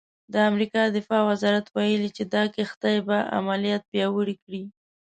[0.33, 4.63] د امریکا دفاع وزارت ویلي چې دا کښتۍ به عملیات پیاوړي کړي.